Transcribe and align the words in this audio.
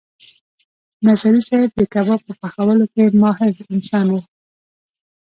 نظري 1.07 1.41
صیب 1.49 1.71
د 1.77 1.81
کباب 1.93 2.19
په 2.27 2.33
پخولو 2.41 2.85
کې 2.93 3.03
ماهر 3.21 3.53
انسان 3.75 4.07
و. 4.11 4.15